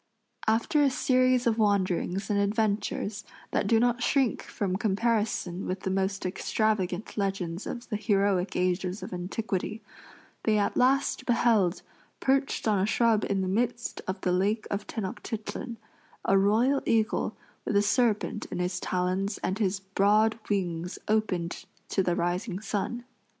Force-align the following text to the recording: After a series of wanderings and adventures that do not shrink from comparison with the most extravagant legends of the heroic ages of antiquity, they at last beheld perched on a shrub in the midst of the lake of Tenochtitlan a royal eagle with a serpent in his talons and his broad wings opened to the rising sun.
After 0.47 0.81
a 0.81 0.89
series 0.89 1.45
of 1.45 1.59
wanderings 1.59 2.31
and 2.31 2.39
adventures 2.39 3.23
that 3.51 3.67
do 3.67 3.79
not 3.79 4.01
shrink 4.01 4.41
from 4.41 4.75
comparison 4.75 5.67
with 5.67 5.81
the 5.81 5.91
most 5.91 6.25
extravagant 6.25 7.15
legends 7.19 7.67
of 7.67 7.87
the 7.89 7.97
heroic 7.97 8.55
ages 8.55 9.03
of 9.03 9.13
antiquity, 9.13 9.79
they 10.41 10.57
at 10.57 10.75
last 10.75 11.27
beheld 11.27 11.83
perched 12.19 12.67
on 12.67 12.79
a 12.79 12.85
shrub 12.87 13.25
in 13.29 13.41
the 13.41 13.47
midst 13.47 14.01
of 14.07 14.19
the 14.21 14.31
lake 14.31 14.65
of 14.71 14.87
Tenochtitlan 14.87 15.77
a 16.25 16.35
royal 16.35 16.81
eagle 16.87 17.37
with 17.63 17.75
a 17.75 17.83
serpent 17.83 18.47
in 18.47 18.57
his 18.57 18.79
talons 18.79 19.37
and 19.43 19.59
his 19.59 19.81
broad 19.81 20.39
wings 20.49 20.97
opened 21.07 21.65
to 21.89 22.01
the 22.01 22.15
rising 22.15 22.59
sun. 22.59 23.03